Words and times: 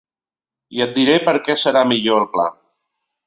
I 0.77 0.81
et 0.85 0.95
diré 0.95 1.17
per 1.27 1.35
què 1.49 1.57
serà 1.65 1.85
el 1.87 1.91
millor 1.91 2.27
pla. 2.35 2.47